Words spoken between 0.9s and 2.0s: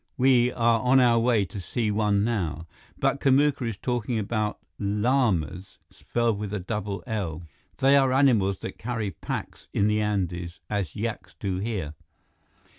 our way to see